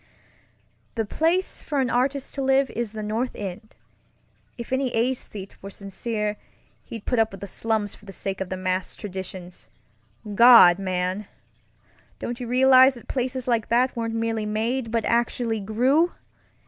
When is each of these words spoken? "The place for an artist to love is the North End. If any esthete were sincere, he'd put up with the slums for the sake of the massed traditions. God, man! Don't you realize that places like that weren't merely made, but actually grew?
"The 0.95 1.05
place 1.05 1.61
for 1.61 1.79
an 1.79 1.91
artist 1.91 2.33
to 2.33 2.41
love 2.41 2.71
is 2.71 2.93
the 2.93 3.03
North 3.03 3.35
End. 3.35 3.75
If 4.57 4.73
any 4.73 4.91
esthete 4.95 5.61
were 5.61 5.69
sincere, 5.69 6.37
he'd 6.83 7.05
put 7.05 7.19
up 7.19 7.29
with 7.29 7.39
the 7.39 7.45
slums 7.45 7.93
for 7.93 8.05
the 8.05 8.11
sake 8.11 8.41
of 8.41 8.49
the 8.49 8.57
massed 8.57 8.99
traditions. 8.99 9.69
God, 10.33 10.79
man! 10.79 11.27
Don't 12.17 12.39
you 12.39 12.47
realize 12.47 12.95
that 12.95 13.07
places 13.07 13.47
like 13.47 13.67
that 13.67 13.95
weren't 13.95 14.15
merely 14.15 14.47
made, 14.47 14.89
but 14.89 15.05
actually 15.05 15.59
grew? 15.59 16.11